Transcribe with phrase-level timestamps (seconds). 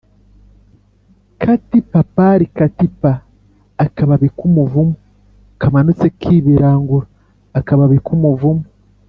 [1.41, 4.93] Kati papari kati pa !!-Akababi k'umuvumu.
[5.61, 8.63] Kamanutse kibarangura-Akababi k'umuvumu.